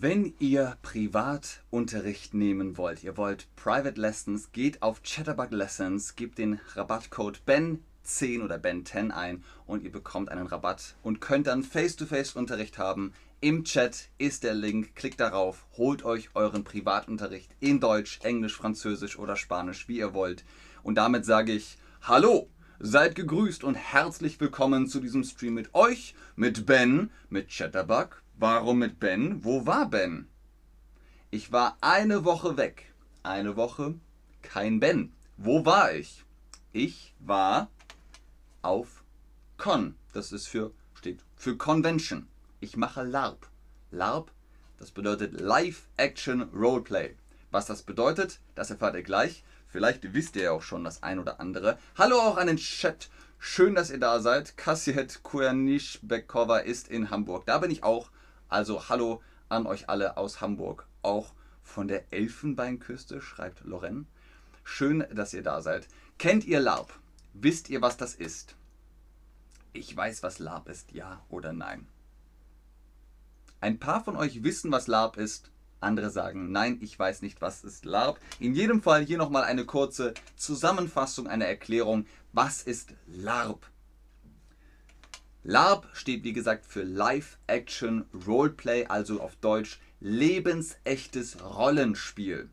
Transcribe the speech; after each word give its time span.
Wenn 0.00 0.32
ihr 0.38 0.78
Privatunterricht 0.80 2.32
nehmen 2.32 2.78
wollt, 2.78 3.04
ihr 3.04 3.18
wollt 3.18 3.46
Private 3.56 4.00
Lessons, 4.00 4.50
geht 4.50 4.80
auf 4.80 5.02
Chatterbug 5.02 5.50
Lessons, 5.50 6.16
gebt 6.16 6.38
den 6.38 6.58
Rabattcode 6.74 7.42
BEN10 7.46 8.42
oder 8.42 8.56
BEN10 8.56 9.10
ein 9.10 9.44
und 9.66 9.82
ihr 9.82 9.92
bekommt 9.92 10.30
einen 10.30 10.46
Rabatt 10.46 10.96
und 11.02 11.20
könnt 11.20 11.46
dann 11.46 11.62
Face-to-Face-Unterricht 11.62 12.78
haben. 12.78 13.12
Im 13.42 13.64
Chat 13.64 14.08
ist 14.16 14.44
der 14.44 14.54
Link, 14.54 14.96
klickt 14.96 15.20
darauf, 15.20 15.66
holt 15.76 16.06
euch 16.06 16.30
euren 16.34 16.64
Privatunterricht 16.64 17.54
in 17.60 17.78
Deutsch, 17.78 18.18
Englisch, 18.22 18.56
Französisch 18.56 19.18
oder 19.18 19.36
Spanisch, 19.36 19.88
wie 19.88 19.98
ihr 19.98 20.14
wollt. 20.14 20.46
Und 20.82 20.94
damit 20.94 21.26
sage 21.26 21.52
ich 21.52 21.76
Hallo, 22.00 22.48
seid 22.80 23.14
gegrüßt 23.14 23.62
und 23.62 23.74
herzlich 23.74 24.40
willkommen 24.40 24.86
zu 24.86 25.00
diesem 25.00 25.22
Stream 25.22 25.52
mit 25.52 25.74
euch, 25.74 26.14
mit 26.34 26.64
Ben, 26.64 27.10
mit 27.28 27.50
Chatterbug 27.50 28.22
Warum 28.36 28.78
mit 28.78 28.98
Ben? 28.98 29.44
Wo 29.44 29.66
war 29.66 29.88
Ben? 29.88 30.28
Ich 31.30 31.52
war 31.52 31.76
eine 31.80 32.24
Woche 32.24 32.56
weg. 32.56 32.92
Eine 33.22 33.56
Woche, 33.56 33.94
kein 34.42 34.80
Ben. 34.80 35.12
Wo 35.36 35.64
war 35.64 35.94
ich? 35.94 36.24
Ich 36.72 37.14
war 37.20 37.70
auf 38.62 39.04
Con. 39.58 39.94
Das 40.12 40.32
ist 40.32 40.48
für, 40.48 40.72
steht 40.94 41.20
für 41.36 41.56
Convention. 41.56 42.26
Ich 42.60 42.76
mache 42.76 43.02
LARP. 43.02 43.48
LARP, 43.90 44.30
das 44.78 44.90
bedeutet 44.90 45.40
Live 45.40 45.86
Action 45.96 46.42
Roleplay. 46.54 47.16
Was 47.50 47.66
das 47.66 47.82
bedeutet, 47.82 48.40
das 48.54 48.70
erfahrt 48.70 48.94
ihr 48.94 49.02
gleich. 49.02 49.44
Vielleicht 49.68 50.14
wisst 50.14 50.36
ihr 50.36 50.42
ja 50.42 50.50
auch 50.52 50.62
schon 50.62 50.84
das 50.84 51.02
ein 51.02 51.18
oder 51.18 51.40
andere. 51.40 51.78
Hallo 51.96 52.16
auch 52.18 52.36
an 52.36 52.46
den 52.46 52.56
Chat. 52.56 53.08
Schön, 53.38 53.74
dass 53.74 53.90
ihr 53.90 53.98
da 53.98 54.20
seid. 54.20 54.56
Kassiet 54.56 55.22
Kuernischbekova 55.22 56.58
ist 56.58 56.88
in 56.88 57.10
Hamburg. 57.10 57.46
Da 57.46 57.58
bin 57.58 57.70
ich 57.70 57.82
auch. 57.82 58.10
Also 58.52 58.90
hallo 58.90 59.22
an 59.48 59.66
euch 59.66 59.88
alle 59.88 60.18
aus 60.18 60.42
Hamburg, 60.42 60.86
auch 61.00 61.32
von 61.62 61.88
der 61.88 62.12
Elfenbeinküste, 62.12 63.22
schreibt 63.22 63.64
Loren. 63.64 64.06
Schön, 64.62 65.06
dass 65.10 65.32
ihr 65.32 65.42
da 65.42 65.62
seid. 65.62 65.88
Kennt 66.18 66.44
ihr 66.44 66.60
LARP? 66.60 66.92
Wisst 67.32 67.70
ihr, 67.70 67.80
was 67.80 67.96
das 67.96 68.14
ist? 68.14 68.56
Ich 69.72 69.96
weiß, 69.96 70.22
was 70.22 70.38
LARP 70.38 70.68
ist, 70.68 70.92
ja 70.92 71.24
oder 71.30 71.54
nein. 71.54 71.86
Ein 73.62 73.78
paar 73.78 74.04
von 74.04 74.16
euch 74.16 74.42
wissen, 74.42 74.70
was 74.70 74.86
LARP 74.86 75.16
ist. 75.16 75.50
Andere 75.80 76.10
sagen, 76.10 76.52
nein, 76.52 76.76
ich 76.82 76.98
weiß 76.98 77.22
nicht, 77.22 77.40
was 77.40 77.64
ist 77.64 77.86
LARP. 77.86 78.20
In 78.38 78.54
jedem 78.54 78.82
Fall 78.82 79.02
hier 79.02 79.16
nochmal 79.16 79.44
eine 79.44 79.64
kurze 79.64 80.12
Zusammenfassung, 80.36 81.26
eine 81.26 81.46
Erklärung. 81.46 82.04
Was 82.34 82.62
ist 82.62 82.92
LARP? 83.06 83.71
LARP 85.44 85.88
steht 85.92 86.22
wie 86.22 86.32
gesagt 86.32 86.64
für 86.64 86.84
Live 86.84 87.36
Action 87.48 88.04
Roleplay, 88.26 88.86
also 88.86 89.20
auf 89.20 89.34
Deutsch 89.34 89.80
lebensechtes 89.98 91.42
Rollenspiel. 91.42 92.48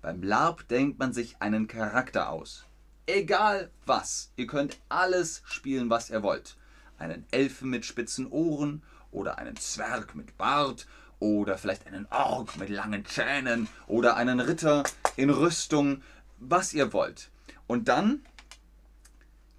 Beim 0.00 0.22
LARP 0.22 0.66
denkt 0.68 0.98
man 0.98 1.12
sich 1.12 1.36
einen 1.40 1.68
Charakter 1.68 2.30
aus. 2.30 2.64
Egal 3.04 3.70
was, 3.84 4.32
ihr 4.36 4.46
könnt 4.46 4.78
alles 4.88 5.42
spielen, 5.44 5.90
was 5.90 6.08
ihr 6.08 6.22
wollt. 6.22 6.56
Einen 6.96 7.26
Elfen 7.30 7.68
mit 7.68 7.84
spitzen 7.84 8.26
Ohren 8.26 8.82
oder 9.10 9.36
einen 9.36 9.56
Zwerg 9.56 10.14
mit 10.14 10.38
Bart 10.38 10.86
oder 11.18 11.58
vielleicht 11.58 11.86
einen 11.86 12.06
Ork 12.06 12.56
mit 12.56 12.70
langen 12.70 13.04
Zähnen 13.04 13.68
oder 13.86 14.16
einen 14.16 14.40
Ritter 14.40 14.84
in 15.16 15.28
Rüstung, 15.28 16.00
was 16.38 16.72
ihr 16.72 16.94
wollt. 16.94 17.30
Und 17.66 17.88
dann 17.88 18.24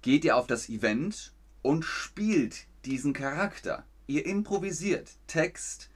geht 0.00 0.24
ihr 0.24 0.36
auf 0.36 0.48
das 0.48 0.68
Event 0.68 1.32
und 1.62 1.84
spielt 1.84 2.66
diesen 2.84 3.12
Charakter. 3.12 3.84
Ihr 4.06 4.26
improvisiert 4.26 5.10
Text, 5.26 5.88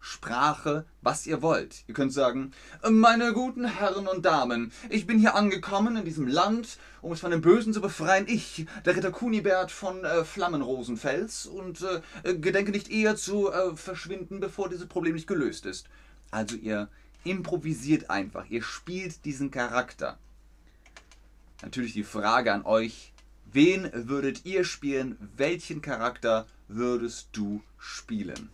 Sprache, 0.00 0.86
was 1.02 1.26
ihr 1.26 1.42
wollt. 1.42 1.84
Ihr 1.86 1.94
könnt 1.94 2.12
sagen, 2.12 2.52
meine 2.88 3.34
guten 3.34 3.66
Herren 3.66 4.08
und 4.08 4.24
Damen, 4.24 4.72
ich 4.88 5.06
bin 5.06 5.18
hier 5.18 5.34
angekommen 5.34 5.96
in 5.96 6.06
diesem 6.06 6.26
Land, 6.26 6.78
um 7.02 7.12
es 7.12 7.20
von 7.20 7.30
den 7.30 7.42
Bösen 7.42 7.74
zu 7.74 7.82
befreien. 7.82 8.26
Ich, 8.26 8.66
der 8.86 8.96
Ritter 8.96 9.10
Kunibert 9.10 9.70
von 9.70 10.04
äh, 10.04 10.24
Flammenrosenfels 10.24 11.46
und 11.46 11.86
äh, 12.24 12.34
gedenke 12.34 12.70
nicht 12.70 12.90
eher 12.90 13.14
zu 13.14 13.52
äh, 13.52 13.76
verschwinden, 13.76 14.40
bevor 14.40 14.70
dieses 14.70 14.86
Problem 14.86 15.14
nicht 15.14 15.26
gelöst 15.26 15.66
ist. 15.66 15.86
Also 16.30 16.56
ihr 16.56 16.88
improvisiert 17.24 18.08
einfach, 18.08 18.48
ihr 18.48 18.62
spielt 18.62 19.26
diesen 19.26 19.50
Charakter. 19.50 20.18
Natürlich 21.62 21.92
die 21.92 22.04
Frage 22.04 22.54
an 22.54 22.64
euch, 22.64 23.09
Wen 23.52 23.90
würdet 23.92 24.44
ihr 24.44 24.64
spielen? 24.64 25.16
Welchen 25.36 25.82
Charakter 25.82 26.46
würdest 26.68 27.30
du 27.32 27.62
spielen? 27.78 28.50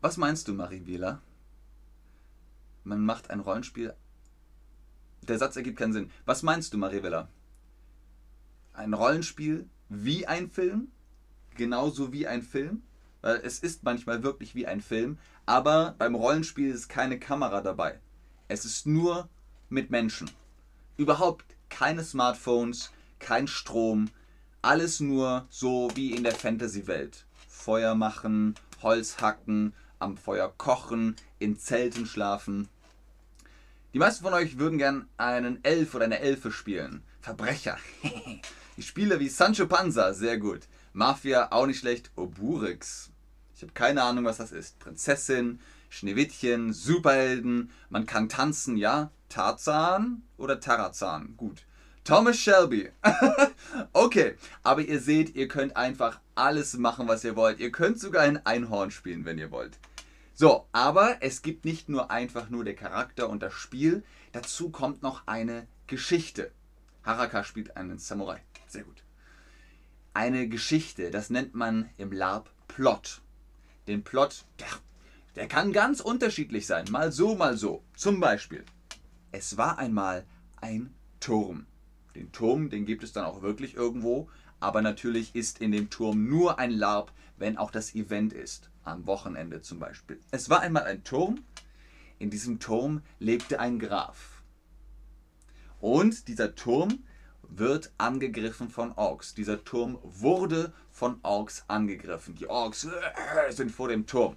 Was 0.00 0.16
meinst 0.16 0.46
du, 0.46 0.54
Mariela? 0.54 1.20
Man 2.84 3.00
macht 3.04 3.30
ein 3.30 3.40
Rollenspiel. 3.40 3.94
Der 5.22 5.38
Satz 5.38 5.56
ergibt 5.56 5.78
keinen 5.78 5.92
Sinn. 5.92 6.10
Was 6.24 6.44
meinst 6.44 6.72
du, 6.72 6.78
Mariela? 6.78 7.28
Ein 8.74 8.94
Rollenspiel 8.94 9.68
wie 9.88 10.24
ein 10.28 10.48
Film? 10.50 10.92
Genauso 11.56 12.12
wie 12.12 12.28
ein 12.28 12.42
Film? 12.42 12.82
Weil 13.22 13.40
es 13.42 13.58
ist 13.58 13.82
manchmal 13.82 14.22
wirklich 14.22 14.54
wie 14.54 14.68
ein 14.68 14.82
Film, 14.82 15.18
aber 15.46 15.96
beim 15.98 16.14
Rollenspiel 16.14 16.70
ist 16.70 16.88
keine 16.88 17.18
Kamera 17.18 17.60
dabei. 17.60 17.98
Es 18.46 18.64
ist 18.64 18.86
nur 18.86 19.28
mit 19.68 19.90
Menschen. 19.90 20.30
Überhaupt 20.96 21.44
keine 21.68 22.04
Smartphones, 22.04 22.90
kein 23.18 23.48
Strom, 23.48 24.08
alles 24.62 25.00
nur 25.00 25.46
so 25.50 25.90
wie 25.94 26.12
in 26.12 26.24
der 26.24 26.34
Fantasy-Welt. 26.34 27.24
Feuer 27.48 27.94
machen, 27.94 28.54
Holz 28.82 29.20
hacken, 29.20 29.74
am 29.98 30.16
Feuer 30.16 30.52
kochen, 30.56 31.16
in 31.38 31.58
Zelten 31.58 32.06
schlafen. 32.06 32.68
Die 33.92 33.98
meisten 33.98 34.24
von 34.24 34.34
euch 34.34 34.58
würden 34.58 34.78
gern 34.78 35.08
einen 35.16 35.64
Elf 35.64 35.94
oder 35.94 36.04
eine 36.04 36.20
Elfe 36.20 36.52
spielen. 36.52 37.02
Verbrecher. 37.20 37.78
ich 38.76 38.86
spiele 38.86 39.20
wie 39.20 39.28
Sancho 39.28 39.66
Panza, 39.66 40.12
sehr 40.12 40.38
gut. 40.38 40.60
Mafia, 40.92 41.50
auch 41.50 41.66
nicht 41.66 41.80
schlecht. 41.80 42.10
Oburix. 42.16 43.10
Ich 43.54 43.62
habe 43.62 43.72
keine 43.72 44.02
Ahnung, 44.02 44.24
was 44.24 44.36
das 44.36 44.52
ist. 44.52 44.78
Prinzessin, 44.78 45.60
Schneewittchen, 45.88 46.72
Superhelden, 46.72 47.70
man 47.90 48.06
kann 48.06 48.28
tanzen, 48.28 48.76
ja. 48.76 49.10
Tarzan 49.28 50.22
oder 50.36 50.60
Tarazan? 50.60 51.34
Gut. 51.36 51.64
Thomas 52.04 52.38
Shelby. 52.38 52.90
okay, 53.92 54.36
aber 54.62 54.82
ihr 54.82 55.00
seht, 55.00 55.34
ihr 55.34 55.48
könnt 55.48 55.76
einfach 55.76 56.20
alles 56.36 56.76
machen, 56.76 57.08
was 57.08 57.24
ihr 57.24 57.34
wollt. 57.34 57.58
Ihr 57.58 57.72
könnt 57.72 57.98
sogar 57.98 58.22
ein 58.22 58.46
Einhorn 58.46 58.92
spielen, 58.92 59.24
wenn 59.24 59.38
ihr 59.38 59.50
wollt. 59.50 59.78
So, 60.32 60.68
aber 60.70 61.16
es 61.20 61.42
gibt 61.42 61.64
nicht 61.64 61.88
nur 61.88 62.10
einfach 62.10 62.48
nur 62.48 62.62
der 62.64 62.76
Charakter 62.76 63.28
und 63.28 63.42
das 63.42 63.54
Spiel. 63.54 64.04
Dazu 64.32 64.70
kommt 64.70 65.02
noch 65.02 65.26
eine 65.26 65.66
Geschichte. 65.88 66.52
Haraka 67.02 67.42
spielt 67.42 67.76
einen 67.76 67.98
Samurai. 67.98 68.40
Sehr 68.68 68.84
gut. 68.84 69.02
Eine 70.14 70.48
Geschichte, 70.48 71.10
das 71.10 71.30
nennt 71.30 71.54
man 71.54 71.90
im 71.96 72.12
LARP 72.12 72.50
Plot. 72.68 73.20
Den 73.88 74.04
Plot, 74.04 74.44
der, 75.36 75.48
kann 75.48 75.72
ganz 75.72 76.00
unterschiedlich 76.00 76.66
sein. 76.66 76.86
Mal 76.90 77.12
so, 77.12 77.34
mal 77.34 77.56
so. 77.56 77.84
Zum 77.94 78.20
Beispiel, 78.20 78.64
es 79.32 79.56
war 79.56 79.78
einmal 79.78 80.26
ein 80.56 80.94
Turm. 81.20 81.66
Den 82.14 82.32
Turm, 82.32 82.70
den 82.70 82.86
gibt 82.86 83.02
es 83.02 83.12
dann 83.12 83.24
auch 83.24 83.42
wirklich 83.42 83.74
irgendwo, 83.74 84.28
aber 84.58 84.82
natürlich 84.82 85.34
ist 85.34 85.60
in 85.60 85.72
dem 85.72 85.90
Turm 85.90 86.28
nur 86.28 86.58
ein 86.58 86.70
LARP, 86.70 87.12
wenn 87.36 87.58
auch 87.58 87.70
das 87.70 87.94
Event 87.94 88.32
ist. 88.32 88.70
Am 88.84 89.06
Wochenende 89.06 89.60
zum 89.62 89.78
Beispiel. 89.78 90.20
Es 90.30 90.48
war 90.48 90.60
einmal 90.60 90.84
ein 90.84 91.04
Turm. 91.04 91.44
In 92.18 92.30
diesem 92.30 92.60
Turm 92.60 93.02
lebte 93.18 93.60
ein 93.60 93.78
Graf. 93.78 94.42
Und 95.80 96.28
dieser 96.28 96.54
Turm 96.54 97.04
wird 97.42 97.92
angegriffen 97.98 98.70
von 98.70 98.92
Orks. 98.92 99.34
Dieser 99.34 99.64
Turm 99.64 99.98
wurde 100.02 100.72
von 100.90 101.18
Orks 101.22 101.64
angegriffen. 101.68 102.34
Die 102.34 102.48
Orks 102.48 102.84
äh, 102.84 103.52
sind 103.52 103.70
vor 103.70 103.88
dem 103.88 104.06
Turm. 104.06 104.36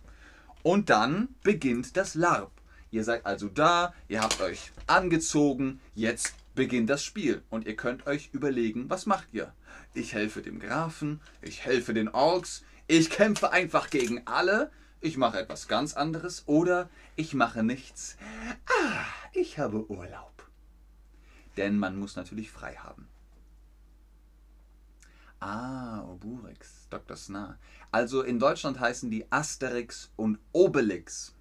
Und 0.64 0.90
dann 0.90 1.30
beginnt 1.44 1.96
das 1.96 2.16
LARP. 2.16 2.52
Ihr 2.92 3.04
seid 3.04 3.26
also 3.26 3.48
da, 3.48 3.94
ihr 4.08 4.22
habt 4.22 4.42
euch 4.42 4.72
angezogen, 4.88 5.80
jetzt 5.94 6.34
beginnt 6.56 6.90
das 6.90 7.04
Spiel 7.04 7.44
und 7.50 7.68
ihr 7.68 7.76
könnt 7.76 8.08
euch 8.08 8.30
überlegen, 8.34 8.90
was 8.90 9.06
macht 9.06 9.28
ihr? 9.32 9.54
Ich 9.94 10.14
helfe 10.14 10.42
dem 10.42 10.60
Grafen, 10.60 11.22
ich 11.42 11.66
helfe 11.66 11.94
den 11.94 12.10
Orks, 12.10 12.64
ich 12.88 13.10
kämpfe 13.10 13.52
einfach 13.52 13.90
gegen 13.90 14.26
alle, 14.26 14.72
ich 15.02 15.18
mache 15.18 15.40
etwas 15.40 15.68
ganz 15.68 15.94
anderes 15.94 16.44
oder 16.48 16.90
ich 17.16 17.34
mache 17.34 17.64
nichts. 17.64 18.18
Ah, 18.66 19.06
ich 19.34 19.60
habe 19.60 19.90
Urlaub. 19.90 20.50
Denn 21.56 21.78
man 21.78 21.98
muss 21.98 22.16
natürlich 22.16 22.52
frei 22.52 22.76
haben. 22.76 23.08
Ah, 25.40 26.04
Oburix, 26.04 26.88
Dr. 26.90 27.16
Snar. 27.16 27.58
Also 27.92 28.22
in 28.24 28.40
Deutschland 28.40 28.80
heißen 28.80 29.10
die 29.10 29.32
Asterix 29.32 30.12
und 30.16 30.38
Obelix. 30.52 31.34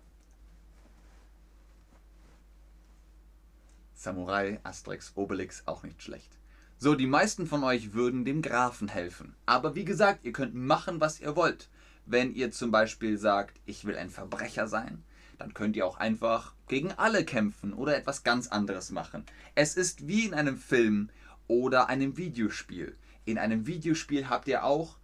Samurai, 3.94 4.60
Asterix, 4.62 5.12
Obelix, 5.16 5.66
auch 5.66 5.82
nicht 5.82 6.00
schlecht. 6.02 6.38
So, 6.78 6.94
die 6.94 7.08
meisten 7.08 7.48
von 7.48 7.64
euch 7.64 7.92
würden 7.92 8.24
dem 8.24 8.40
Grafen 8.40 8.86
helfen. 8.86 9.34
Aber 9.46 9.74
wie 9.74 9.84
gesagt, 9.84 10.24
ihr 10.24 10.32
könnt 10.32 10.54
machen, 10.54 11.00
was 11.00 11.18
ihr 11.18 11.34
wollt. 11.34 11.68
Wenn 12.06 12.32
ihr 12.32 12.52
zum 12.52 12.70
Beispiel 12.70 13.18
sagt, 13.18 13.60
ich 13.66 13.84
will 13.84 13.96
ein 13.96 14.10
Verbrecher 14.10 14.68
sein, 14.68 15.02
dann 15.38 15.54
könnt 15.54 15.74
ihr 15.74 15.84
auch 15.84 15.98
einfach 15.98 16.54
gegen 16.68 16.92
alle 16.92 17.24
kämpfen 17.24 17.72
oder 17.74 17.96
etwas 17.96 18.22
ganz 18.22 18.46
anderes 18.46 18.92
machen. 18.92 19.24
Es 19.56 19.76
ist 19.76 20.06
wie 20.06 20.26
in 20.26 20.34
einem 20.34 20.56
Film 20.56 21.10
oder 21.48 21.88
einem 21.88 22.16
Videospiel. 22.16 22.96
In 23.28 23.36
einem 23.36 23.66
Videospiel 23.66 24.30
habt 24.30 24.48
ihr 24.48 24.64
auch 24.64 24.96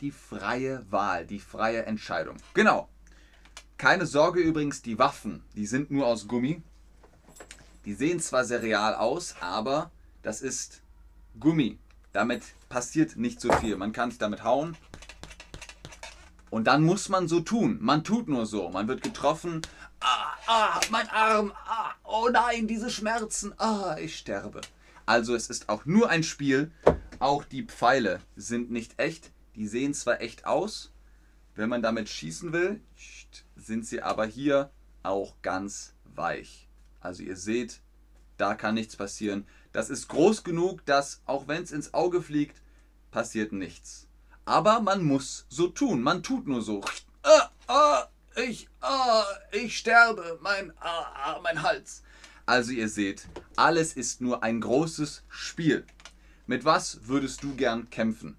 die 0.00 0.12
freie 0.12 0.90
Wahl, 0.90 1.26
die 1.26 1.38
freie 1.38 1.84
Entscheidung. 1.84 2.38
Genau. 2.54 2.88
Keine 3.76 4.06
Sorge 4.06 4.40
übrigens, 4.40 4.80
die 4.80 4.98
Waffen, 4.98 5.42
die 5.54 5.66
sind 5.66 5.90
nur 5.90 6.06
aus 6.06 6.26
Gummi. 6.26 6.62
Die 7.84 7.92
sehen 7.92 8.18
zwar 8.18 8.46
sehr 8.46 8.62
real 8.62 8.94
aus, 8.94 9.34
aber 9.40 9.90
das 10.22 10.40
ist 10.40 10.80
Gummi. 11.38 11.78
Damit 12.12 12.44
passiert 12.70 13.16
nicht 13.16 13.42
so 13.42 13.52
viel. 13.52 13.76
Man 13.76 13.92
kann 13.92 14.10
sich 14.10 14.18
damit 14.18 14.42
hauen, 14.42 14.74
und 16.48 16.64
dann 16.64 16.82
muss 16.82 17.10
man 17.10 17.28
so 17.28 17.40
tun. 17.40 17.76
Man 17.82 18.04
tut 18.04 18.26
nur 18.26 18.46
so. 18.46 18.70
Man 18.70 18.88
wird 18.88 19.02
getroffen. 19.02 19.60
Ah, 20.00 20.32
ah, 20.46 20.80
mein 20.90 21.08
Arm. 21.10 21.52
Ah, 21.66 21.90
oh 22.04 22.30
nein, 22.32 22.66
diese 22.66 22.88
Schmerzen. 22.88 23.52
Ah, 23.58 23.96
ich 24.00 24.16
sterbe. 24.16 24.62
Also 25.04 25.34
es 25.34 25.50
ist 25.50 25.68
auch 25.68 25.84
nur 25.84 26.08
ein 26.08 26.22
Spiel. 26.22 26.72
Auch 27.20 27.44
die 27.44 27.64
Pfeile 27.64 28.20
sind 28.34 28.70
nicht 28.70 28.98
echt. 28.98 29.30
Die 29.54 29.68
sehen 29.68 29.92
zwar 29.92 30.22
echt 30.22 30.46
aus. 30.46 30.90
Wenn 31.54 31.68
man 31.68 31.82
damit 31.82 32.08
schießen 32.08 32.54
will, 32.54 32.80
sind 33.56 33.86
sie 33.86 34.00
aber 34.00 34.24
hier 34.24 34.70
auch 35.02 35.34
ganz 35.42 35.94
weich. 36.04 36.66
Also 36.98 37.22
ihr 37.22 37.36
seht, 37.36 37.82
da 38.38 38.54
kann 38.54 38.74
nichts 38.74 38.96
passieren. 38.96 39.46
Das 39.72 39.90
ist 39.90 40.08
groß 40.08 40.44
genug, 40.44 40.86
dass 40.86 41.20
auch 41.26 41.46
wenn 41.46 41.62
es 41.62 41.72
ins 41.72 41.92
Auge 41.92 42.22
fliegt, 42.22 42.62
passiert 43.10 43.52
nichts. 43.52 44.08
Aber 44.46 44.80
man 44.80 45.04
muss 45.04 45.44
so 45.50 45.68
tun. 45.68 46.00
Man 46.02 46.22
tut 46.22 46.46
nur 46.46 46.62
so. 46.62 46.80
Ah, 47.22 47.50
ah, 47.66 48.08
ich, 48.48 48.66
ah, 48.80 49.24
ich 49.52 49.76
sterbe, 49.76 50.38
mein, 50.40 50.72
ah, 50.80 51.38
mein 51.42 51.62
Hals. 51.62 52.02
Also 52.46 52.72
ihr 52.72 52.88
seht, 52.88 53.28
alles 53.56 53.92
ist 53.92 54.22
nur 54.22 54.42
ein 54.42 54.62
großes 54.62 55.22
Spiel. 55.28 55.84
Mit 56.50 56.64
was 56.64 57.06
würdest 57.06 57.44
du 57.44 57.54
gern 57.54 57.90
kämpfen? 57.90 58.36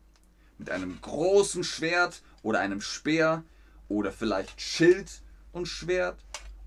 Mit 0.58 0.70
einem 0.70 1.00
großen 1.00 1.64
Schwert 1.64 2.22
oder 2.44 2.60
einem 2.60 2.82
Speer 2.82 3.46
oder 3.88 4.12
vielleicht 4.12 4.60
Schild 4.60 5.22
und 5.54 5.66
Schwert 5.66 6.22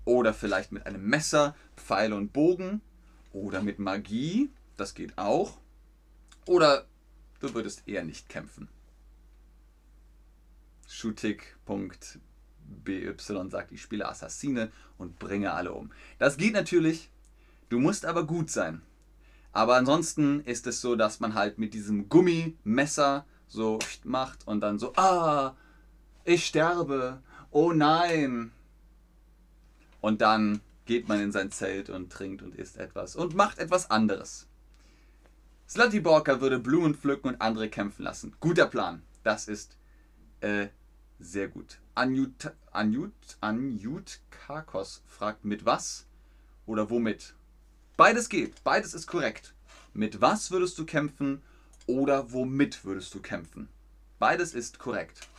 oder 0.05 0.33
vielleicht 0.33 0.71
mit 0.71 0.87
einem 0.87 1.07
Messer, 1.07 1.55
Pfeil 1.77 2.13
und 2.13 2.33
Bogen 2.33 2.81
oder 3.31 3.61
mit 3.61 3.77
Magie, 3.77 4.49
das 4.75 4.95
geht 4.95 5.19
auch. 5.19 5.59
Oder 6.47 6.87
du 7.41 7.53
würdest 7.53 7.87
eher 7.87 8.03
nicht 8.03 8.27
kämpfen. 8.27 8.67
Schutik.by 10.87 12.25
sagt, 13.51 13.71
ich 13.71 13.83
spiele 13.83 14.09
Assassine 14.09 14.71
und 14.97 15.19
bringe 15.19 15.53
alle 15.53 15.73
um. 15.73 15.91
Das 16.17 16.37
geht 16.37 16.53
natürlich, 16.53 17.11
du 17.69 17.77
musst 17.77 18.03
aber 18.03 18.25
gut 18.25 18.49
sein. 18.49 18.81
Aber 19.55 19.77
ansonsten 19.77 20.41
ist 20.41 20.67
es 20.67 20.81
so, 20.81 20.97
dass 20.97 21.21
man 21.21 21.33
halt 21.33 21.57
mit 21.59 21.73
diesem 21.73 22.09
Gummimesser 22.09 23.25
so 23.47 23.79
macht 24.03 24.45
und 24.45 24.59
dann 24.59 24.79
so, 24.79 24.93
ah, 24.97 25.55
ich 26.25 26.45
sterbe, 26.45 27.21
oh 27.51 27.71
nein. 27.71 28.51
Und 30.01 30.19
dann 30.19 30.59
geht 30.83 31.07
man 31.07 31.21
in 31.21 31.31
sein 31.31 31.51
Zelt 31.51 31.89
und 31.89 32.11
trinkt 32.11 32.41
und 32.41 32.53
isst 32.53 32.75
etwas 32.75 33.15
und 33.15 33.33
macht 33.33 33.57
etwas 33.57 33.89
anderes. 33.89 34.45
Slutty 35.69 36.01
Borka 36.01 36.41
würde 36.41 36.59
Blumen 36.59 36.93
pflücken 36.93 37.29
und 37.29 37.41
andere 37.41 37.69
kämpfen 37.69 38.03
lassen. 38.03 38.35
Guter 38.41 38.65
Plan. 38.65 39.03
Das 39.23 39.47
ist 39.47 39.77
äh, 40.41 40.67
sehr 41.17 41.47
gut. 41.47 41.79
Anjut, 41.95 42.51
Anjut, 42.71 43.13
Anjut 43.39 44.19
Kakos 44.31 45.01
fragt 45.05 45.45
mit 45.45 45.65
was 45.65 46.07
oder 46.65 46.89
womit? 46.89 47.35
Beides 47.97 48.27
geht, 48.27 48.61
beides 48.65 48.93
ist 48.93 49.07
korrekt. 49.07 49.53
Mit 49.93 50.19
was 50.19 50.51
würdest 50.51 50.77
du 50.77 50.85
kämpfen 50.85 51.41
oder 51.87 52.33
womit 52.33 52.83
würdest 52.83 53.13
du 53.13 53.21
kämpfen? 53.21 53.69
Beides 54.19 54.53
ist 54.53 54.79
korrekt. 54.79 55.29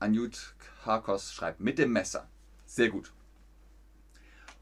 Anjut 0.00 0.54
Kakos 0.82 1.32
schreibt 1.32 1.60
mit 1.60 1.78
dem 1.78 1.92
Messer. 1.92 2.28
Sehr 2.66 2.88
gut. 2.88 3.12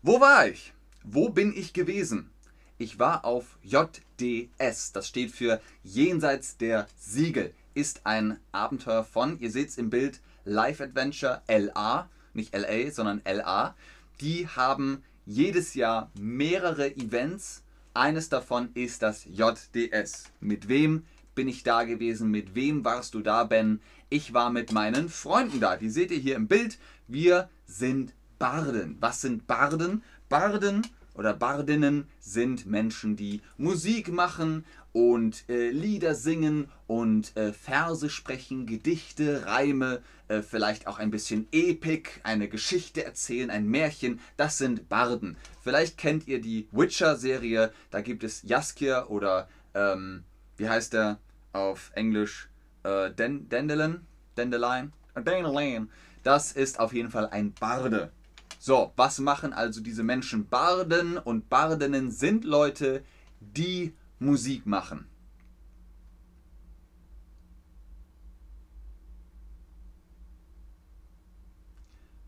Wo 0.03 0.21
war 0.21 0.47
ich? 0.47 0.75
Wo 1.05 1.31
bin 1.31 1.57
ich 1.57 1.73
gewesen? 1.73 2.31
Ich 2.77 2.99
war 2.99 3.25
auf 3.25 3.59
JDS. 3.63 4.93
Das 4.93 5.09
steht 5.09 5.31
für 5.31 5.63
Jenseits 5.83 6.59
der 6.59 6.87
Siegel. 6.99 7.55
Ist 7.73 8.05
ein 8.05 8.39
Abenteuer 8.53 9.05
von, 9.05 9.41
ihr 9.41 9.51
seht 9.51 9.71
es 9.71 9.79
im 9.79 9.89
Bild, 9.89 10.21
Live 10.45 10.83
Adventure 10.83 11.41
LA, 11.49 12.11
nicht 12.35 12.55
LA, 12.55 12.91
sondern 12.91 13.23
LA. 13.25 13.75
Die 14.21 14.49
haben 14.49 15.03
jedes 15.29 15.75
Jahr 15.75 16.11
mehrere 16.19 16.97
Events. 16.97 17.63
Eines 17.93 18.31
davon 18.31 18.71
ist 18.73 19.03
das 19.03 19.27
JDS. 19.27 20.25
Mit 20.41 20.69
wem 20.69 21.05
bin 21.35 21.49
ich 21.49 21.63
da 21.63 21.85
gewesen? 21.85 22.31
Mit 22.31 22.55
wem 22.55 22.85
warst 22.85 23.13
du 23.15 23.21
da, 23.21 23.45
Ben? 23.45 23.81
Ich 24.09 24.33
war 24.33 24.51
mit 24.51 24.73
meinen 24.73 25.11
Freunden 25.11 25.61
da. 25.61 25.77
Die 25.77 25.91
seht 25.91 26.11
ihr 26.11 26.19
hier 26.19 26.35
im 26.35 26.49
Bild. 26.49 26.79
Wir 27.09 27.51
sind 27.67 28.15
Barden. 28.39 28.97
Was 29.01 29.21
sind 29.21 29.47
Barden? 29.47 30.03
Barden 30.31 30.87
oder 31.19 31.35
Bardinnen 31.35 32.09
sind 32.21 32.65
Menschen, 32.65 33.17
die 33.17 33.43
Musik 33.57 34.11
machen 34.11 34.65
und 34.93 35.45
äh, 35.49 35.71
Lieder 35.71 36.15
singen 36.15 36.71
und 36.87 37.37
äh, 37.37 37.53
Verse 37.53 38.09
sprechen, 38.09 38.67
Gedichte, 38.67 39.45
Reime, 39.45 40.01
äh, 40.29 40.43
vielleicht 40.43 40.87
auch 40.87 41.01
ein 41.01 41.11
bisschen 41.11 41.49
Epik, 41.51 42.21
eine 42.23 42.49
Geschichte 42.49 43.05
erzählen, 43.05 43.51
ein 43.51 43.67
Märchen. 43.67 44.21
Das 44.37 44.59
sind 44.59 44.89
Barden. 44.89 45.37
Vielleicht 45.61 45.99
kennt 45.99 46.29
ihr 46.29 46.41
die 46.41 46.69
Witcher-Serie. 46.71 47.73
Da 47.91 48.01
gibt 48.01 48.23
es 48.23 48.43
Jaskier 48.45 49.07
oder 49.09 49.49
ähm, 49.75 50.23
wie 50.57 50.69
heißt 50.69 50.93
der 50.93 51.19
auf 51.53 51.91
Englisch? 51.95 52.49
Äh, 52.85 53.11
Dandelion? 53.11 54.07
Dandelion? 54.37 54.93
Dandelion. 55.15 55.91
Das 56.23 56.53
ist 56.53 56.79
auf 56.79 56.93
jeden 56.93 57.11
Fall 57.11 57.27
ein 57.29 57.53
Barde. 57.55 58.13
So, 58.59 58.93
was 58.97 59.21
machen 59.21 59.53
also 59.53 59.81
diese 59.81 60.03
Menschen? 60.03 60.49
Barden 60.49 61.17
und 61.17 61.49
Bardinnen 61.49 62.11
sind 62.11 62.45
Leute, 62.45 63.05
die 63.41 63.95
Musik 64.19 64.67
machen. 64.67 65.07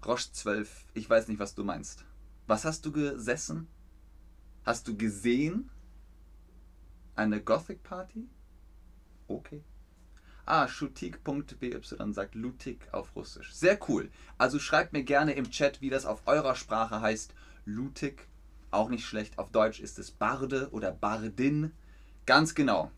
Roche 0.05 0.33
12, 0.33 0.87
ich 0.95 1.11
weiß 1.11 1.29
nicht, 1.29 1.41
was 1.41 1.55
du 1.55 1.63
meinst. 1.63 2.05
Was 2.47 2.65
hast 2.65 2.87
du 2.87 2.93
gesessen? 2.93 3.69
Hast 4.65 4.89
du 4.89 4.97
gesehen? 4.97 5.71
Eine 7.17 7.43
Gothic 7.43 7.83
Party? 7.83 8.29
Okay. 9.29 9.63
Ah, 10.53 10.67
schutik.by 10.67 11.79
sagt 12.11 12.35
Lutik 12.35 12.81
auf 12.91 13.15
Russisch. 13.15 13.53
Sehr 13.55 13.79
cool. 13.89 14.11
Also 14.37 14.59
schreibt 14.59 14.93
mir 14.93 15.05
gerne 15.05 15.35
im 15.35 15.53
Chat, 15.53 15.81
wie 15.81 15.91
das 15.91 16.05
auf 16.05 16.23
eurer 16.27 16.57
Sprache 16.57 17.01
heißt. 17.01 17.33
Lutik, 17.67 18.27
auch 18.73 18.89
nicht 18.89 19.07
schlecht. 19.07 19.39
Auf 19.39 19.53
Deutsch 19.53 19.79
ist 19.79 20.01
es 20.01 20.11
Barde 20.11 20.71
oder 20.73 20.91
Bardin. 20.91 21.71
Ganz 22.27 22.57
genau. 22.57 22.91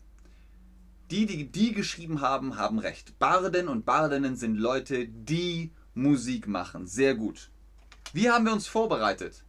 Die, 1.11 1.27
die 1.27 1.51
die 1.51 1.73
geschrieben 1.73 2.21
haben, 2.21 2.57
haben 2.57 2.79
recht. 2.79 3.19
Barden 3.19 3.67
und 3.67 3.85
Bardinnen 3.85 4.35
sind 4.35 4.55
Leute, 4.55 5.07
die 5.07 5.69
Musik 5.93 6.47
machen. 6.47 6.87
Sehr 6.87 7.13
gut. 7.13 7.51
Wie 8.13 8.31
haben 8.31 8.45
wir 8.45 8.53
uns 8.53 8.65
vorbereitet? 8.65 9.43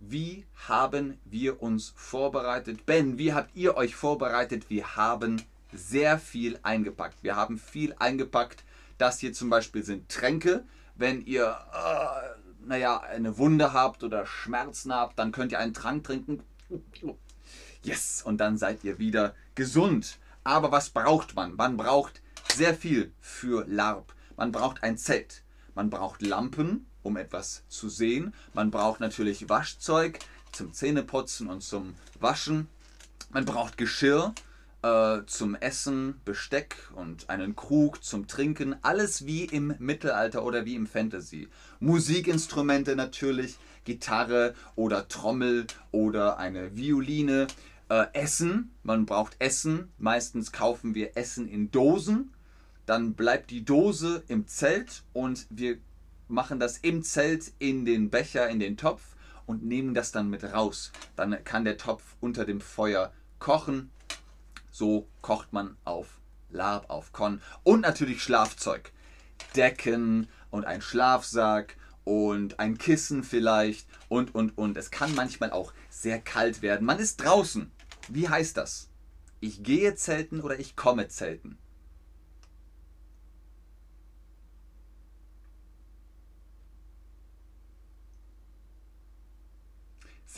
Wie 0.00 0.46
haben 0.66 1.18
wir 1.26 1.62
uns 1.62 1.92
vorbereitet? 1.94 2.86
Ben, 2.86 3.18
wie 3.18 3.34
habt 3.34 3.54
ihr 3.54 3.76
euch 3.76 3.94
vorbereitet? 3.94 4.70
Wir 4.70 4.96
haben 4.96 5.42
sehr 5.72 6.18
viel 6.18 6.58
eingepackt. 6.62 7.22
Wir 7.22 7.36
haben 7.36 7.58
viel 7.58 7.94
eingepackt. 7.98 8.64
Das 8.96 9.18
hier 9.18 9.32
zum 9.32 9.50
Beispiel 9.50 9.84
sind 9.84 10.08
Tränke. 10.08 10.64
Wenn 10.94 11.24
ihr, 11.24 11.56
äh, 11.72 12.66
naja, 12.66 13.00
eine 13.00 13.38
Wunde 13.38 13.72
habt 13.72 14.02
oder 14.02 14.26
Schmerzen 14.26 14.92
habt, 14.92 15.18
dann 15.18 15.32
könnt 15.32 15.52
ihr 15.52 15.58
einen 15.58 15.74
Trank 15.74 16.04
trinken. 16.04 16.42
Yes, 17.82 18.22
und 18.22 18.38
dann 18.38 18.58
seid 18.58 18.82
ihr 18.84 18.98
wieder 18.98 19.34
gesund. 19.54 20.18
Aber 20.42 20.72
was 20.72 20.90
braucht 20.90 21.36
man? 21.36 21.54
Man 21.54 21.76
braucht 21.76 22.20
sehr 22.52 22.74
viel 22.74 23.12
für 23.20 23.64
LARP. 23.68 24.12
Man 24.36 24.52
braucht 24.52 24.82
ein 24.82 24.98
Zelt. 24.98 25.42
Man 25.74 25.90
braucht 25.90 26.22
Lampen, 26.22 26.86
um 27.02 27.16
etwas 27.16 27.62
zu 27.68 27.88
sehen. 27.88 28.34
Man 28.52 28.70
braucht 28.70 29.00
natürlich 29.00 29.48
Waschzeug 29.48 30.18
zum 30.50 30.72
Zähneputzen 30.72 31.48
und 31.48 31.62
zum 31.62 31.94
Waschen. 32.18 32.68
Man 33.30 33.44
braucht 33.44 33.76
Geschirr 33.76 34.34
äh, 34.82 35.24
zum 35.26 35.54
Essen, 35.54 36.20
Besteck 36.24 36.76
und 36.94 37.28
einen 37.30 37.56
Krug 37.56 38.02
zum 38.04 38.26
Trinken. 38.26 38.76
Alles 38.82 39.26
wie 39.26 39.44
im 39.44 39.74
Mittelalter 39.78 40.44
oder 40.44 40.64
wie 40.64 40.74
im 40.74 40.86
Fantasy. 40.86 41.48
Musikinstrumente 41.80 42.96
natürlich, 42.96 43.58
Gitarre 43.84 44.54
oder 44.76 45.08
Trommel 45.08 45.66
oder 45.90 46.38
eine 46.38 46.76
Violine. 46.76 47.46
Äh, 47.88 48.06
Essen, 48.12 48.70
man 48.82 49.06
braucht 49.06 49.36
Essen. 49.38 49.90
Meistens 49.98 50.52
kaufen 50.52 50.94
wir 50.94 51.16
Essen 51.16 51.48
in 51.48 51.70
Dosen. 51.70 52.32
Dann 52.86 53.14
bleibt 53.14 53.50
die 53.50 53.64
Dose 53.64 54.22
im 54.28 54.46
Zelt 54.46 55.02
und 55.12 55.46
wir 55.50 55.78
machen 56.28 56.60
das 56.60 56.78
im 56.78 57.02
Zelt 57.02 57.52
in 57.58 57.84
den 57.84 58.10
Becher, 58.10 58.48
in 58.48 58.60
den 58.60 58.76
Topf 58.76 59.02
und 59.46 59.64
nehmen 59.64 59.94
das 59.94 60.12
dann 60.12 60.30
mit 60.30 60.44
raus. 60.44 60.92
Dann 61.16 61.42
kann 61.44 61.64
der 61.64 61.78
Topf 61.78 62.02
unter 62.20 62.44
dem 62.44 62.60
Feuer 62.60 63.12
kochen. 63.38 63.90
So 64.78 65.08
kocht 65.22 65.52
man 65.52 65.76
auf 65.84 66.20
Lab, 66.50 66.88
auf 66.88 67.12
Con. 67.12 67.42
Und 67.64 67.80
natürlich 67.80 68.22
Schlafzeug. 68.22 68.92
Decken 69.56 70.28
und 70.50 70.66
ein 70.66 70.82
Schlafsack 70.82 71.76
und 72.04 72.60
ein 72.60 72.78
Kissen 72.78 73.24
vielleicht 73.24 73.88
und, 74.08 74.36
und, 74.36 74.56
und. 74.56 74.76
Es 74.76 74.92
kann 74.92 75.16
manchmal 75.16 75.50
auch 75.50 75.72
sehr 75.90 76.20
kalt 76.20 76.62
werden. 76.62 76.86
Man 76.86 77.00
ist 77.00 77.16
draußen. 77.16 77.72
Wie 78.06 78.28
heißt 78.28 78.56
das? 78.56 78.88
Ich 79.40 79.64
gehe 79.64 79.96
zelten 79.96 80.42
oder 80.42 80.60
ich 80.60 80.76
komme 80.76 81.08
zelten? 81.08 81.58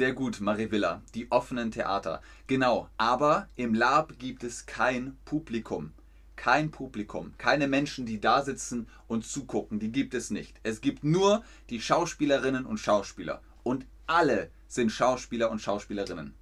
Sehr 0.01 0.15
gut, 0.15 0.41
Marivilla. 0.41 1.03
Die 1.15 1.31
offenen 1.31 1.73
Theater. 1.73 2.23
Genau, 2.47 2.89
aber 2.97 3.51
im 3.57 3.75
Lab 3.75 4.19
gibt 4.19 4.45
es 4.45 4.65
kein 4.65 5.19
Publikum. 5.27 5.93
Kein 6.37 6.71
Publikum. 6.71 7.35
Keine 7.37 7.69
Menschen, 7.69 8.07
die 8.07 8.19
da 8.19 8.41
sitzen 8.41 8.89
und 9.09 9.27
zugucken. 9.27 9.79
Die 9.79 9.93
gibt 9.93 10.15
es 10.15 10.31
nicht. 10.31 10.59
Es 10.63 10.81
gibt 10.81 11.05
nur 11.05 11.45
die 11.69 11.83
Schauspielerinnen 11.83 12.65
und 12.65 12.79
Schauspieler. 12.79 13.43
Und 13.63 13.85
alle 14.07 14.51
sind 14.69 14.89
Schauspieler 14.89 15.51
und 15.51 15.61
Schauspielerinnen. 15.61 16.33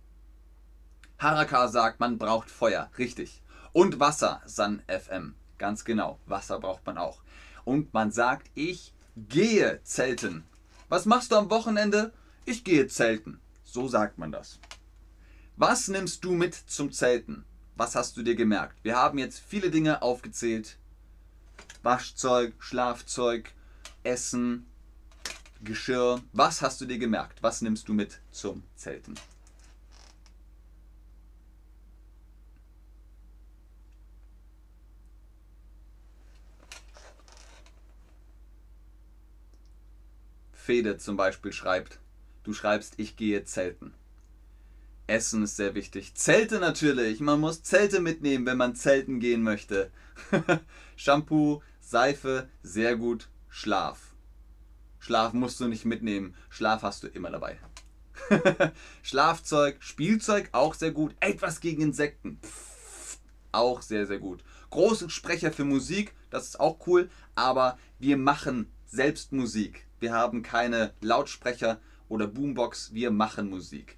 Haraka 1.18 1.66
sagt, 1.66 1.98
man 1.98 2.16
braucht 2.16 2.52
Feuer. 2.52 2.92
Richtig. 2.96 3.42
Und 3.72 3.98
Wasser, 3.98 4.40
San 4.46 4.84
FM. 4.86 5.34
Ganz 5.58 5.84
genau. 5.84 6.20
Wasser 6.26 6.60
braucht 6.60 6.86
man 6.86 6.96
auch. 6.96 7.22
Und 7.64 7.92
man 7.92 8.12
sagt, 8.12 8.52
ich 8.54 8.94
gehe 9.16 9.80
zelten. 9.82 10.44
Was 10.88 11.06
machst 11.06 11.32
du 11.32 11.36
am 11.36 11.50
Wochenende? 11.50 12.12
Ich 12.44 12.62
gehe 12.62 12.86
zelten. 12.86 13.40
So 13.70 13.86
sagt 13.86 14.16
man 14.16 14.32
das. 14.32 14.58
Was 15.56 15.88
nimmst 15.88 16.24
du 16.24 16.32
mit 16.32 16.54
zum 16.54 16.90
Zelten? 16.90 17.44
Was 17.76 17.94
hast 17.96 18.16
du 18.16 18.22
dir 18.22 18.34
gemerkt? 18.34 18.82
Wir 18.82 18.96
haben 18.96 19.18
jetzt 19.18 19.40
viele 19.40 19.70
Dinge 19.70 20.00
aufgezählt. 20.00 20.78
Waschzeug, 21.82 22.54
Schlafzeug, 22.60 23.52
Essen, 24.04 24.66
Geschirr. 25.62 26.22
Was 26.32 26.62
hast 26.62 26.80
du 26.80 26.86
dir 26.86 26.98
gemerkt? 26.98 27.42
Was 27.42 27.60
nimmst 27.60 27.88
du 27.88 27.92
mit 27.92 28.20
zum 28.30 28.62
Zelten? 28.74 29.16
Fede 40.54 40.96
zum 40.96 41.18
Beispiel 41.18 41.52
schreibt, 41.52 42.00
Du 42.48 42.54
schreibst, 42.54 42.94
ich 42.96 43.14
gehe 43.14 43.44
zelten. 43.44 43.92
Essen 45.06 45.42
ist 45.42 45.56
sehr 45.56 45.74
wichtig. 45.74 46.14
Zelte 46.14 46.60
natürlich. 46.60 47.20
Man 47.20 47.40
muss 47.40 47.62
Zelte 47.62 48.00
mitnehmen, 48.00 48.46
wenn 48.46 48.56
man 48.56 48.74
zelten 48.74 49.20
gehen 49.20 49.42
möchte. 49.42 49.90
Shampoo, 50.96 51.60
Seife, 51.78 52.48
sehr 52.62 52.96
gut. 52.96 53.28
Schlaf. 53.50 54.14
Schlaf 54.98 55.34
musst 55.34 55.60
du 55.60 55.68
nicht 55.68 55.84
mitnehmen. 55.84 56.34
Schlaf 56.48 56.80
hast 56.80 57.02
du 57.02 57.08
immer 57.08 57.30
dabei. 57.30 57.58
Schlafzeug, 59.02 59.76
Spielzeug 59.80 60.48
auch 60.52 60.72
sehr 60.72 60.92
gut. 60.92 61.14
Etwas 61.20 61.60
gegen 61.60 61.82
Insekten. 61.82 62.40
Pff, 62.42 63.18
auch 63.52 63.82
sehr, 63.82 64.06
sehr 64.06 64.20
gut. 64.20 64.42
Große 64.70 65.10
Sprecher 65.10 65.52
für 65.52 65.66
Musik, 65.66 66.14
das 66.30 66.46
ist 66.46 66.60
auch 66.60 66.78
cool. 66.86 67.10
Aber 67.34 67.76
wir 67.98 68.16
machen 68.16 68.72
selbst 68.86 69.32
Musik. 69.32 69.86
Wir 70.00 70.14
haben 70.14 70.42
keine 70.42 70.94
Lautsprecher, 71.02 71.78
oder 72.08 72.26
Boombox, 72.26 72.92
wir 72.92 73.10
machen 73.10 73.50
Musik. 73.50 73.96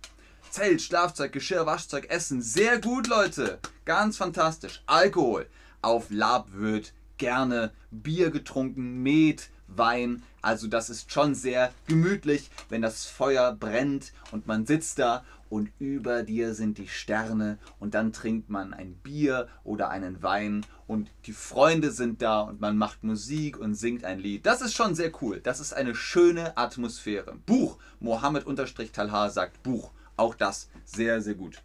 Zelt, 0.50 0.82
Schlafzeug, 0.82 1.32
Geschirr, 1.32 1.66
Waschzeug, 1.66 2.10
Essen. 2.10 2.42
Sehr 2.42 2.80
gut, 2.80 3.06
Leute. 3.06 3.60
Ganz 3.84 4.16
fantastisch. 4.16 4.82
Alkohol. 4.86 5.46
Auf 5.80 6.06
Lab 6.10 6.48
wird 6.52 6.92
gerne 7.18 7.72
Bier 7.90 8.30
getrunken, 8.30 9.02
Met, 9.02 9.50
Wein. 9.76 10.22
Also 10.42 10.68
das 10.68 10.90
ist 10.90 11.12
schon 11.12 11.34
sehr 11.34 11.72
gemütlich, 11.86 12.50
wenn 12.68 12.82
das 12.82 13.06
Feuer 13.06 13.52
brennt 13.52 14.12
und 14.32 14.46
man 14.46 14.66
sitzt 14.66 14.98
da 14.98 15.24
und 15.50 15.70
über 15.78 16.22
dir 16.22 16.54
sind 16.54 16.78
die 16.78 16.88
Sterne 16.88 17.58
und 17.78 17.94
dann 17.94 18.12
trinkt 18.12 18.48
man 18.48 18.72
ein 18.72 18.94
Bier 18.94 19.48
oder 19.64 19.90
einen 19.90 20.22
Wein 20.22 20.64
und 20.86 21.10
die 21.26 21.32
Freunde 21.32 21.90
sind 21.90 22.22
da 22.22 22.40
und 22.40 22.60
man 22.60 22.78
macht 22.78 23.04
Musik 23.04 23.58
und 23.58 23.74
singt 23.74 24.04
ein 24.04 24.20
Lied. 24.20 24.46
Das 24.46 24.62
ist 24.62 24.74
schon 24.74 24.94
sehr 24.94 25.12
cool. 25.20 25.40
Das 25.40 25.60
ist 25.60 25.72
eine 25.72 25.94
schöne 25.94 26.56
Atmosphäre. 26.56 27.36
Buch. 27.46 27.78
Mohammed-Talha 27.98 29.28
sagt 29.30 29.62
Buch. 29.62 29.90
Auch 30.16 30.34
das 30.34 30.68
sehr, 30.84 31.20
sehr 31.20 31.34
gut. 31.34 31.62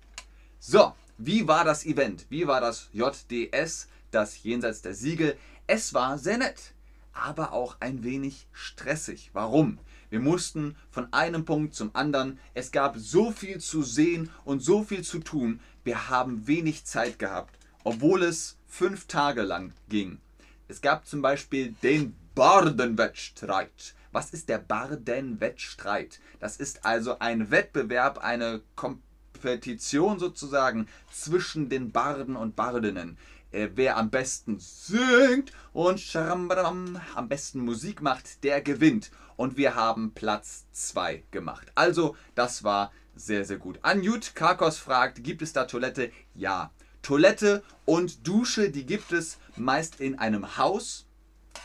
So, 0.60 0.94
wie 1.18 1.48
war 1.48 1.64
das 1.64 1.86
Event? 1.86 2.26
Wie 2.30 2.48
war 2.48 2.62
das 2.62 2.90
JDS, 2.92 3.88
das 4.12 4.44
Jenseits 4.44 4.82
der 4.82 4.94
Siegel? 4.94 5.38
Es 5.68 5.94
war 5.94 6.18
sehr 6.18 6.38
nett, 6.38 6.74
aber 7.16 7.54
auch 7.54 7.78
ein 7.80 8.04
wenig 8.04 8.48
stressig. 8.52 9.32
Warum? 9.34 9.80
Wir 10.10 10.20
mussten 10.20 10.76
von 10.92 11.12
einem 11.12 11.46
Punkt 11.46 11.74
zum 11.74 11.90
anderen. 11.96 12.40
Es 12.54 12.72
gab 12.72 12.98
so 12.98 13.32
viel 13.32 13.60
zu 13.60 13.82
sehen 13.82 14.30
und 14.44 14.62
so 14.62 14.84
viel 14.84 15.04
zu 15.04 15.20
tun. 15.20 15.60
Wir 15.84 16.10
haben 16.10 16.46
wenig 16.46 16.86
Zeit 16.86 17.18
gehabt, 17.18 17.58
obwohl 17.84 18.24
es 18.24 18.58
fünf 18.68 19.08
Tage 19.08 19.42
lang 19.42 19.74
ging. 19.90 20.20
Es 20.68 20.82
gab 20.82 21.08
zum 21.08 21.22
Beispiel 21.22 21.76
den 21.84 22.16
Bardenwettstreit. 22.36 23.96
Was 24.12 24.32
ist 24.32 24.50
der 24.50 24.60
Bardenwettstreit? 24.60 26.20
Das 26.40 26.58
ist 26.58 26.86
also 26.86 27.20
ein 27.20 27.52
Wettbewerb, 27.52 28.20
eine 28.20 28.62
Kompetition 28.76 30.20
sozusagen 30.20 30.88
zwischen 31.12 31.70
den 31.70 31.92
Barden 31.92 32.36
und 32.36 32.56
Bardinnen. 32.56 33.18
Äh, 33.56 33.72
wer 33.76 33.96
am 33.96 34.10
besten 34.10 34.60
singt 34.60 35.54
und 35.72 36.14
am 36.16 37.00
besten 37.30 37.62
Musik 37.62 38.02
macht, 38.02 38.44
der 38.44 38.62
gewinnt. 38.62 39.12
Und 39.38 39.56
wir 39.56 39.76
haben 39.76 40.14
Platz 40.14 40.66
2 40.74 41.24
gemacht. 41.32 41.72
Also, 41.74 42.18
das 42.36 42.66
war 42.66 42.92
sehr, 43.16 43.46
sehr 43.46 43.58
gut. 43.58 43.80
Anjut 43.82 44.36
Karkos 44.36 44.78
fragt, 44.78 45.24
gibt 45.24 45.42
es 45.42 45.54
da 45.54 45.64
Toilette? 45.64 46.12
Ja. 46.34 46.72
Toilette 47.02 47.64
und 47.86 48.28
Dusche, 48.28 48.72
die 48.72 48.86
gibt 48.86 49.14
es 49.14 49.38
meist 49.56 50.02
in 50.02 50.20
einem 50.20 50.58
Haus. 50.58 51.06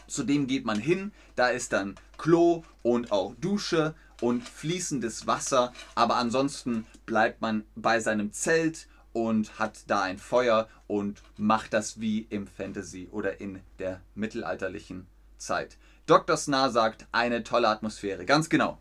Zudem 0.06 0.46
geht 0.46 0.64
man 0.64 0.78
hin, 0.78 1.10
da 1.34 1.48
ist 1.48 1.72
dann 1.72 1.96
Klo 2.18 2.62
und 2.82 3.10
auch 3.10 3.34
Dusche 3.40 3.94
und 4.20 4.48
fließendes 4.48 5.26
Wasser. 5.26 5.72
Aber 5.96 6.16
ansonsten 6.16 6.86
bleibt 7.04 7.40
man 7.40 7.64
bei 7.74 7.98
seinem 7.98 8.32
Zelt 8.32 8.86
und 9.12 9.58
hat 9.58 9.78
da 9.88 10.02
ein 10.02 10.18
Feuer 10.18 10.68
und 10.86 11.22
macht 11.36 11.72
das 11.72 12.00
wie 12.00 12.26
im 12.30 12.46
Fantasy 12.46 13.08
oder 13.10 13.40
in 13.40 13.60
der 13.78 14.00
mittelalterlichen 14.14 15.06
Zeit. 15.38 15.76
Dr. 16.06 16.36
Snar 16.36 16.70
sagt, 16.70 17.06
eine 17.12 17.42
tolle 17.42 17.68
Atmosphäre. 17.68 18.24
Ganz 18.24 18.48
genau. 18.48 18.78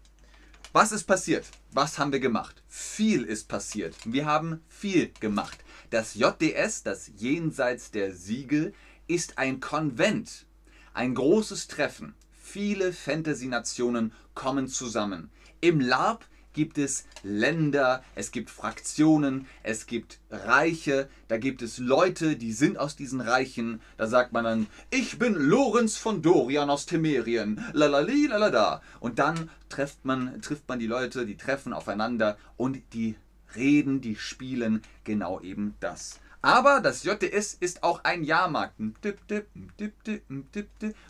Was 0.71 0.91
ist 0.91 1.05
passiert? 1.05 1.45
Was 1.71 1.97
haben 1.97 2.11
wir 2.11 2.19
gemacht? 2.19 2.61
Viel 2.67 3.23
ist 3.23 3.47
passiert. 3.47 3.95
Wir 4.05 4.25
haben 4.25 4.61
viel 4.67 5.11
gemacht. 5.19 5.57
Das 5.89 6.13
JDS, 6.13 6.83
das 6.83 7.11
Jenseits 7.17 7.89
der 7.89 8.13
Siegel, 8.13 8.73
ist 9.07 9.39
ein 9.39 9.59
Konvent. 9.59 10.45
Ein 10.93 11.15
großes 11.15 11.67
Treffen. 11.67 12.13
Viele 12.31 12.93
Fantasy-Nationen 12.93 14.13
kommen 14.35 14.67
zusammen. 14.67 15.31
Im 15.61 15.79
LARP 15.79 16.25
gibt 16.53 16.77
es 16.77 17.05
Länder, 17.23 18.03
es 18.15 18.31
gibt 18.31 18.49
Fraktionen, 18.49 19.47
es 19.63 19.85
gibt 19.85 20.19
Reiche, 20.29 21.09
da 21.27 21.37
gibt 21.37 21.61
es 21.61 21.77
Leute, 21.77 22.35
die 22.35 22.53
sind 22.53 22.77
aus 22.77 22.95
diesen 22.95 23.21
Reichen. 23.21 23.81
Da 23.97 24.07
sagt 24.07 24.33
man 24.33 24.43
dann, 24.43 24.67
ich 24.89 25.19
bin 25.19 25.35
Lorenz 25.35 25.97
von 25.97 26.21
Dorian 26.21 26.69
aus 26.69 26.85
Temerien, 26.85 27.63
lalali, 27.73 28.27
lalada. 28.27 28.81
Und 28.99 29.19
dann 29.19 29.49
trifft 29.69 30.05
man, 30.05 30.41
trifft 30.41 30.67
man 30.67 30.79
die 30.79 30.87
Leute, 30.87 31.25
die 31.25 31.37
treffen 31.37 31.73
aufeinander 31.73 32.37
und 32.57 32.81
die 32.93 33.15
reden, 33.55 34.01
die 34.01 34.15
spielen 34.15 34.81
genau 35.03 35.41
eben 35.41 35.75
das. 35.79 36.19
Aber 36.41 36.79
das 36.79 37.03
JDS 37.03 37.53
ist 37.53 37.83
auch 37.83 38.05
ein 38.05 38.23
Jahrmarkt. 38.23 38.75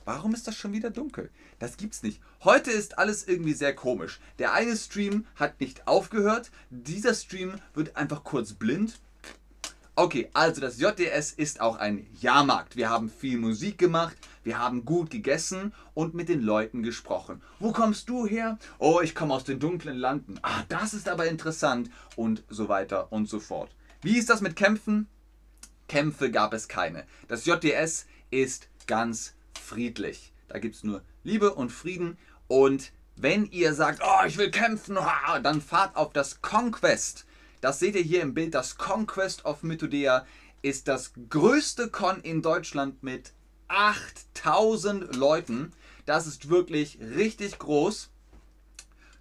Warum 0.05 0.33
ist 0.33 0.47
das 0.47 0.55
schon 0.55 0.73
wieder 0.73 0.89
dunkel? 0.89 1.29
Das 1.59 1.77
gibt's 1.77 2.01
nicht. 2.01 2.19
Heute 2.43 2.71
ist 2.71 2.97
alles 2.97 3.27
irgendwie 3.27 3.53
sehr 3.53 3.75
komisch. 3.75 4.19
Der 4.39 4.53
eine 4.53 4.75
Stream 4.75 5.27
hat 5.35 5.59
nicht 5.59 5.87
aufgehört. 5.87 6.49
Dieser 6.71 7.13
Stream 7.13 7.59
wird 7.75 7.95
einfach 7.95 8.23
kurz 8.23 8.53
blind. 8.53 8.99
Okay, 9.95 10.29
also 10.33 10.61
das 10.61 10.79
JDS 10.79 11.33
ist 11.33 11.61
auch 11.61 11.75
ein 11.75 12.07
Jahrmarkt. 12.21 12.75
Wir 12.75 12.89
haben 12.89 13.09
viel 13.09 13.37
Musik 13.37 13.77
gemacht, 13.77 14.15
wir 14.43 14.57
haben 14.57 14.85
gut 14.85 15.09
gegessen 15.09 15.73
und 15.93 16.13
mit 16.13 16.29
den 16.29 16.41
Leuten 16.41 16.83
gesprochen. 16.83 17.41
Wo 17.59 17.73
kommst 17.73 18.07
du 18.07 18.25
her? 18.25 18.57
Oh, 18.77 19.01
ich 19.03 19.13
komme 19.13 19.33
aus 19.33 19.43
den 19.43 19.59
dunklen 19.59 19.97
Landen. 19.97 20.39
Ah, 20.41 20.63
das 20.69 20.93
ist 20.93 21.09
aber 21.09 21.27
interessant 21.27 21.91
und 22.15 22.43
so 22.47 22.69
weiter 22.69 23.11
und 23.11 23.27
so 23.27 23.41
fort. 23.41 23.75
Wie 24.01 24.17
ist 24.17 24.29
das 24.29 24.39
mit 24.39 24.55
Kämpfen? 24.55 25.07
Kämpfe 25.89 26.31
gab 26.31 26.53
es 26.53 26.69
keine. 26.69 27.05
Das 27.27 27.45
JDS 27.45 28.05
ist 28.31 28.69
ganz 28.87 29.33
friedlich. 29.61 30.31
Da 30.47 30.59
gibt 30.59 30.75
es 30.75 30.83
nur 30.83 31.01
Liebe 31.25 31.53
und 31.53 31.71
Frieden. 31.71 32.17
Und 32.47 32.93
wenn 33.17 33.45
ihr 33.45 33.73
sagt, 33.73 34.01
oh, 34.01 34.25
ich 34.25 34.37
will 34.37 34.49
kämpfen, 34.51 34.97
dann 35.43 35.61
fahrt 35.61 35.97
auf 35.97 36.13
das 36.13 36.41
Conquest. 36.41 37.25
Das 37.59 37.79
seht 37.79 37.95
ihr 37.95 38.01
hier 38.01 38.21
im 38.21 38.33
Bild. 38.33 38.53
Das 38.53 38.77
Conquest 38.77 39.43
of 39.43 39.63
Mythodea 39.63 40.25
ist 40.61 40.87
das 40.87 41.11
größte 41.29 41.89
Con 41.89 42.21
in 42.21 42.41
Deutschland 42.41 43.03
mit 43.03 43.33
8000 43.67 45.15
Leuten. 45.15 45.73
Das 46.05 46.27
ist 46.27 46.49
wirklich 46.49 46.97
richtig 47.01 47.59
groß. 47.59 48.09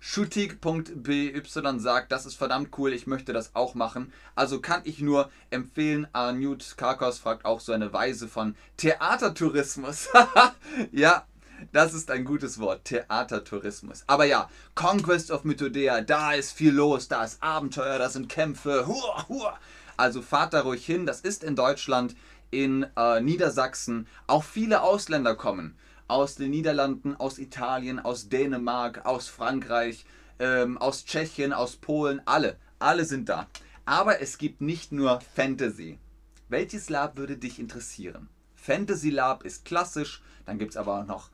Schutik.by 0.01 1.43
sagt, 1.79 2.13
das 2.13 2.25
ist 2.25 2.37
verdammt 2.37 2.71
cool, 2.79 2.93
ich 2.93 3.07
möchte 3.09 3.33
das 3.33 3.55
auch 3.55 3.75
machen. 3.75 4.13
Also 4.37 4.61
kann 4.61 4.83
ich 4.85 5.01
nur 5.01 5.31
empfehlen, 5.51 6.07
Arnut 6.13 6.77
Karkos 6.77 7.19
fragt 7.19 7.45
auch 7.45 7.61
so 7.61 7.73
eine 7.73 7.93
Weise 7.93 8.29
von 8.29 8.55
Theatertourismus. 8.77 10.09
ja, 10.93 11.27
das 11.73 11.95
ist 11.95 12.13
ein 12.13 12.25
gutes 12.25 12.61
Wort, 12.61 12.85
Theatertourismus. 12.85 14.05
Aber 14.07 14.25
ja, 14.25 14.49
Conquest 14.77 15.33
of 15.33 15.43
Mythodea, 15.43 16.01
da 16.03 16.33
ist 16.33 16.53
viel 16.53 16.73
los, 16.73 17.09
da 17.09 17.25
ist 17.25 17.43
Abenteuer, 17.43 17.99
da 17.99 18.09
sind 18.09 18.29
Kämpfe. 18.29 18.87
Hua, 18.87 19.29
hua. 19.29 19.59
Also 19.97 20.23
fahrt 20.23 20.55
da 20.55 20.61
ruhig 20.61 20.87
hin, 20.87 21.07
das 21.07 21.23
ist 21.23 21.43
in 21.43 21.57
Deutschland, 21.57 22.15
in 22.53 22.87
äh, 22.97 23.21
Niedersachsen. 23.21 24.07
Auch 24.29 24.45
viele 24.45 24.83
Ausländer 24.83 25.35
kommen 25.35 25.77
aus 26.09 26.35
den 26.35 26.51
Niederlanden, 26.51 27.15
aus 27.17 27.39
Italien, 27.39 28.01
aus 28.01 28.29
Dänemark, 28.29 29.05
aus 29.07 29.29
Frankreich, 29.29 30.05
ähm, 30.39 30.79
aus 30.79 31.05
Tschechien, 31.05 31.53
aus 31.53 31.77
Polen, 31.77 32.21
alle. 32.25 32.57
Alle 32.79 33.05
sind 33.05 33.29
da. 33.29 33.47
Aber 33.85 34.21
es 34.21 34.39
gibt 34.39 34.61
nicht 34.61 34.93
nur 34.93 35.21
Fantasy. 35.21 35.99
Welches 36.49 36.89
Lab 36.89 37.17
würde 37.17 37.37
dich 37.37 37.59
interessieren? 37.59 38.29
Fantasy 38.57 39.11
Lab 39.11 39.45
ist 39.45 39.65
klassisch, 39.65 40.23
dann 40.47 40.59
gibt 40.59 40.73
es 40.73 40.77
aber 40.77 41.01
auch 41.01 41.07
noch 41.07 41.31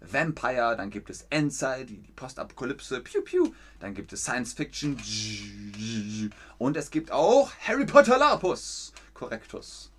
Vampire, 0.00 0.76
dann 0.76 0.90
gibt 0.90 1.10
es 1.10 1.26
Endzeit, 1.30 1.90
die 1.90 2.02
Postapokalypse, 2.16 3.00
piu 3.00 3.22
piu, 3.22 3.52
dann 3.80 3.94
gibt 3.94 4.12
es 4.12 4.22
Science 4.22 4.54
Fiction 4.54 4.96
und 6.58 6.76
es 6.76 6.90
gibt 6.90 7.10
auch 7.10 7.52
Harry 7.66 7.84
Potter 7.84 8.18
Lapus, 8.18 8.92
Correctus. 9.12 9.89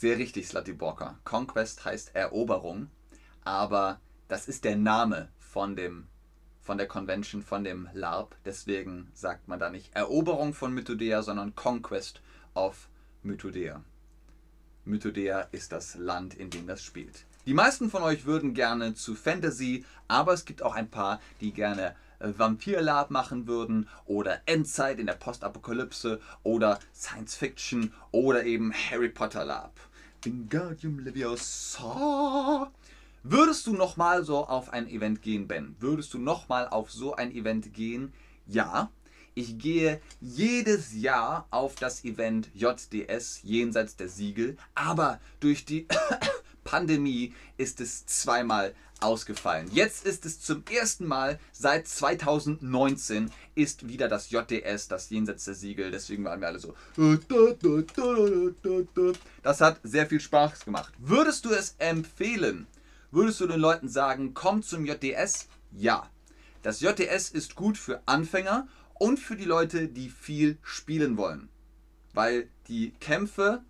Sehr 0.00 0.16
richtig, 0.16 0.46
Slatiborka. 0.46 1.18
Conquest 1.24 1.84
heißt 1.84 2.14
Eroberung, 2.14 2.88
aber 3.42 4.00
das 4.28 4.46
ist 4.46 4.62
der 4.62 4.76
Name 4.76 5.28
von 5.40 5.74
dem 5.74 6.06
von 6.60 6.78
der 6.78 6.86
Convention, 6.86 7.42
von 7.42 7.64
dem 7.64 7.88
LARP. 7.94 8.36
Deswegen 8.44 9.10
sagt 9.12 9.48
man 9.48 9.58
da 9.58 9.70
nicht 9.70 9.92
Eroberung 9.96 10.54
von 10.54 10.72
Mythodea, 10.72 11.22
sondern 11.22 11.56
Conquest 11.56 12.22
of 12.54 12.88
Mythodea. 13.24 13.82
Mythodea 14.84 15.48
ist 15.50 15.72
das 15.72 15.96
Land, 15.96 16.34
in 16.34 16.50
dem 16.50 16.68
das 16.68 16.84
spielt. 16.84 17.24
Die 17.46 17.54
meisten 17.54 17.90
von 17.90 18.04
euch 18.04 18.24
würden 18.24 18.54
gerne 18.54 18.94
zu 18.94 19.16
Fantasy, 19.16 19.84
aber 20.06 20.32
es 20.32 20.44
gibt 20.44 20.62
auch 20.62 20.76
ein 20.76 20.90
paar, 20.90 21.20
die 21.40 21.52
gerne 21.52 21.96
Vampir-Lab 22.20 23.10
machen 23.10 23.46
würden 23.46 23.88
oder 24.06 24.40
Endzeit 24.46 24.98
in 24.98 25.06
der 25.06 25.14
Postapokalypse 25.14 26.20
oder 26.42 26.78
Science 26.94 27.34
Fiction 27.34 27.92
oder 28.10 28.44
eben 28.44 28.72
Harry 28.72 29.08
Potter 29.08 29.44
Lab. 29.44 29.72
Wingardium 30.22 30.98
Leviosa. 30.98 32.70
Würdest 33.22 33.66
du 33.66 33.72
nochmal 33.72 34.24
so 34.24 34.46
auf 34.46 34.72
ein 34.72 34.88
Event 34.88 35.22
gehen, 35.22 35.46
Ben? 35.48 35.76
Würdest 35.80 36.14
du 36.14 36.18
nochmal 36.18 36.68
auf 36.68 36.90
so 36.90 37.14
ein 37.14 37.30
Event 37.32 37.72
gehen? 37.72 38.12
Ja. 38.46 38.90
Ich 39.34 39.58
gehe 39.58 40.00
jedes 40.20 40.94
Jahr 40.94 41.46
auf 41.50 41.76
das 41.76 42.04
Event 42.04 42.50
JDS 42.54 43.40
jenseits 43.44 43.94
der 43.94 44.08
Siegel, 44.08 44.56
aber 44.74 45.20
durch 45.38 45.64
die 45.64 45.86
Pandemie 46.68 47.32
ist 47.56 47.80
es 47.80 48.04
zweimal 48.04 48.74
ausgefallen. 49.00 49.70
Jetzt 49.72 50.04
ist 50.04 50.26
es 50.26 50.38
zum 50.38 50.64
ersten 50.70 51.06
Mal 51.06 51.40
seit 51.50 51.88
2019 51.88 53.30
ist 53.54 53.88
wieder 53.88 54.06
das 54.06 54.30
JDS, 54.30 54.86
das 54.88 55.08
Jenseits 55.08 55.46
der 55.46 55.54
Siegel. 55.54 55.90
Deswegen 55.90 56.24
waren 56.24 56.40
wir 56.40 56.48
alle 56.48 56.58
so. 56.58 56.74
Das 59.42 59.62
hat 59.62 59.80
sehr 59.82 60.06
viel 60.06 60.20
Spaß 60.20 60.66
gemacht. 60.66 60.92
Würdest 60.98 61.46
du 61.46 61.52
es 61.52 61.74
empfehlen? 61.78 62.66
Würdest 63.10 63.40
du 63.40 63.46
den 63.46 63.60
Leuten 63.60 63.88
sagen, 63.88 64.34
komm 64.34 64.62
zum 64.62 64.84
JDS? 64.84 65.48
Ja. 65.72 66.10
Das 66.60 66.82
JDS 66.82 67.30
ist 67.30 67.54
gut 67.54 67.78
für 67.78 68.02
Anfänger 68.04 68.68
und 68.92 69.18
für 69.18 69.36
die 69.36 69.46
Leute, 69.46 69.88
die 69.88 70.10
viel 70.10 70.58
spielen 70.62 71.16
wollen. 71.16 71.48
Weil 72.12 72.50
die 72.66 72.90
Kämpfe, 73.00 73.62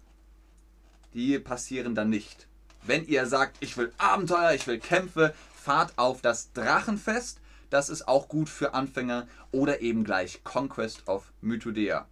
die 1.15 1.39
passieren 1.39 1.95
dann 1.95 2.11
nicht. 2.11 2.48
Wenn 2.83 3.07
ihr 3.07 3.27
sagt, 3.27 3.57
ich 3.61 3.77
will 3.77 3.93
Abenteuer, 3.99 4.53
ich 4.53 4.67
will 4.67 4.79
Kämpfe, 4.79 5.35
fahrt 5.55 5.93
auf 5.97 6.21
das 6.23 6.53
Drachenfest. 6.53 7.41
Das 7.71 7.88
ist 7.88 8.09
auch 8.09 8.29
gut 8.29 8.49
für 8.49 8.75
Anfänger. 8.75 9.29
Oder 9.53 9.81
eben 9.81 10.05
gleich 10.05 10.43
Conquest 10.45 11.07
of 11.07 11.33
Mythodea. 11.41 12.07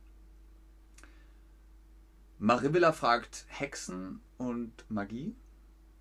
Marivilla 2.39 2.93
fragt 2.93 3.47
Hexen 3.49 4.21
und 4.37 4.73
Magie? 4.89 5.35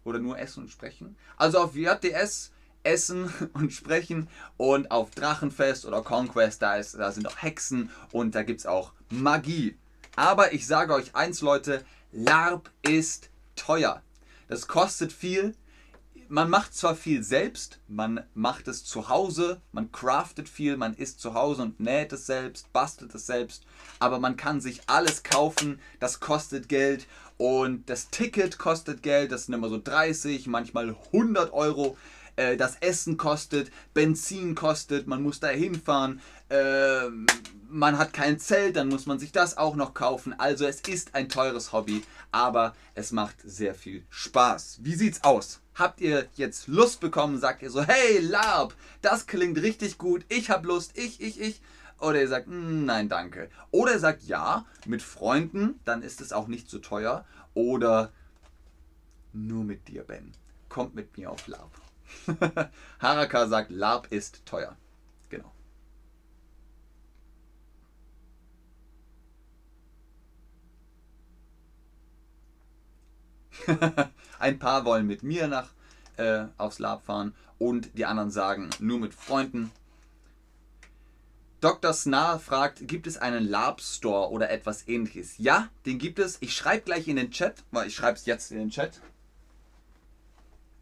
Oder 0.03 0.19
nur 0.19 0.37
Essen 0.37 0.63
und 0.63 0.69
Sprechen? 0.69 1.15
Also 1.37 1.59
auf 1.59 1.75
JDS 1.75 2.51
Essen 2.85 3.33
und 3.53 3.73
Sprechen 3.73 4.29
und 4.57 4.91
auf 4.91 5.11
Drachenfest 5.11 5.85
oder 5.85 6.01
Conquest, 6.01 6.61
da, 6.61 6.77
ist, 6.77 6.95
da 6.95 7.11
sind 7.11 7.27
auch 7.27 7.41
Hexen 7.41 7.89
und 8.11 8.35
da 8.35 8.43
gibt 8.43 8.61
es 8.61 8.65
auch 8.65 8.93
Magie. 9.09 9.77
Aber 10.15 10.53
ich 10.53 10.65
sage 10.65 10.93
euch 10.93 11.15
eins, 11.15 11.41
Leute, 11.41 11.83
LARP 12.11 12.69
ist 12.83 13.29
teuer. 13.55 14.01
Das 14.47 14.67
kostet 14.67 15.11
viel. 15.11 15.55
Man 16.27 16.49
macht 16.49 16.73
zwar 16.73 16.95
viel 16.95 17.21
selbst, 17.21 17.79
man 17.87 18.25
macht 18.33 18.67
es 18.67 18.83
zu 18.83 19.09
Hause, 19.09 19.61
man 19.71 19.91
craftet 19.91 20.49
viel, 20.49 20.75
man 20.75 20.95
isst 20.95 21.19
zu 21.19 21.35
Hause 21.35 21.61
und 21.61 21.79
näht 21.79 22.11
es 22.13 22.25
selbst, 22.25 22.73
bastelt 22.73 23.13
es 23.13 23.27
selbst, 23.27 23.63
aber 23.99 24.17
man 24.17 24.35
kann 24.35 24.59
sich 24.59 24.81
alles 24.87 25.21
kaufen, 25.21 25.79
das 25.99 26.19
kostet 26.19 26.67
Geld 26.67 27.05
und 27.37 27.87
das 27.91 28.09
Ticket 28.09 28.57
kostet 28.57 29.03
Geld, 29.03 29.31
das 29.31 29.45
sind 29.45 29.53
immer 29.53 29.69
so 29.69 29.79
30, 29.79 30.47
manchmal 30.47 30.95
100 31.13 31.53
Euro. 31.53 31.95
Äh, 32.35 32.57
das 32.57 32.77
Essen 32.77 33.17
kostet, 33.17 33.71
Benzin 33.93 34.55
kostet, 34.55 35.07
man 35.07 35.23
muss 35.23 35.39
da 35.39 35.47
hinfahren, 35.47 36.21
äh, 36.49 37.09
man 37.69 37.97
hat 37.97 38.13
kein 38.13 38.39
Zelt, 38.39 38.75
dann 38.75 38.89
muss 38.89 39.05
man 39.05 39.19
sich 39.19 39.31
das 39.31 39.57
auch 39.57 39.75
noch 39.75 39.93
kaufen. 39.93 40.33
Also 40.37 40.65
es 40.65 40.81
ist 40.81 41.15
ein 41.15 41.29
teures 41.29 41.71
Hobby, 41.71 42.03
aber 42.31 42.75
es 42.93 43.11
macht 43.11 43.35
sehr 43.43 43.73
viel 43.73 44.05
Spaß. 44.09 44.79
Wie 44.81 44.95
sieht's 44.95 45.23
aus? 45.23 45.61
Habt 45.73 45.99
ihr 45.99 46.27
jetzt 46.35 46.67
Lust 46.67 46.99
bekommen? 47.01 47.39
Sagt 47.39 47.61
ihr 47.61 47.69
so, 47.69 47.83
hey 47.83 48.19
Lab, 48.19 48.73
das 49.01 49.27
klingt 49.27 49.61
richtig 49.61 49.97
gut, 49.97 50.25
ich 50.29 50.49
hab 50.49 50.65
Lust, 50.65 50.97
ich, 50.97 51.21
ich, 51.21 51.39
ich. 51.41 51.61
Oder 51.99 52.21
ihr 52.21 52.27
sagt, 52.27 52.47
hm, 52.47 52.85
nein, 52.85 53.07
danke. 53.07 53.49
Oder 53.71 53.93
ihr 53.93 53.99
sagt 53.99 54.23
ja, 54.23 54.65
mit 54.85 55.01
Freunden, 55.01 55.79
dann 55.85 56.01
ist 56.01 56.19
es 56.21 56.33
auch 56.33 56.47
nicht 56.47 56.69
so 56.69 56.79
teuer. 56.79 57.25
Oder 57.53 58.11
nur 59.31 59.63
mit 59.63 59.87
dir, 59.87 60.03
Ben. 60.03 60.33
Kommt 60.67 60.93
mit 60.93 61.17
mir 61.17 61.31
auf 61.31 61.47
Lab. 61.47 61.71
Haraka 62.99 63.47
sagt, 63.47 63.71
Lab 63.71 64.11
ist 64.11 64.45
teuer. 64.45 64.75
Genau. 65.29 65.51
Ein 74.39 74.59
paar 74.59 74.85
wollen 74.85 75.07
mit 75.07 75.23
mir 75.23 75.47
nach 75.47 75.69
äh, 76.17 76.45
aufs 76.57 76.79
Lab 76.79 77.05
fahren 77.05 77.33
und 77.57 77.97
die 77.97 78.05
anderen 78.05 78.31
sagen 78.31 78.69
nur 78.79 78.99
mit 78.99 79.13
Freunden. 79.13 79.71
Dr. 81.61 81.93
Snar 81.93 82.39
fragt, 82.39 82.87
gibt 82.87 83.07
es 83.07 83.17
einen 83.17 83.43
Lab 83.47 83.81
Store 83.81 84.29
oder 84.29 84.51
etwas 84.51 84.87
ähnliches? 84.87 85.37
Ja, 85.39 85.69
den 85.85 85.97
gibt 85.97 86.19
es. 86.19 86.37
Ich 86.41 86.55
schreibe 86.55 86.83
gleich 86.83 87.07
in 87.07 87.15
den 87.15 87.31
Chat, 87.31 87.63
weil 87.71 87.87
ich 87.87 87.95
schreibe 87.95 88.17
es 88.17 88.25
jetzt 88.27 88.51
in 88.51 88.59
den 88.59 88.69
Chat. 88.69 89.01